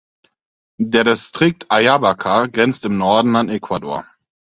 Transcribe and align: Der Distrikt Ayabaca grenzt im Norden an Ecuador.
Der 0.79 1.03
Distrikt 1.03 1.69
Ayabaca 1.69 2.47
grenzt 2.47 2.85
im 2.85 2.97
Norden 2.97 3.35
an 3.35 3.49
Ecuador. 3.49 4.07